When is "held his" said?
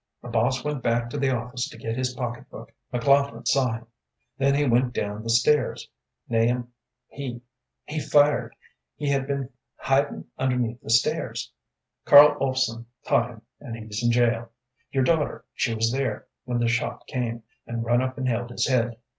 18.27-18.65